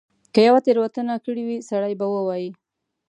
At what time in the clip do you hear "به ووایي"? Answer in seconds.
1.99-2.49